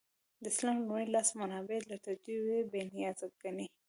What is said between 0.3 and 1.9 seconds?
د اسلام لومړي لاس منابع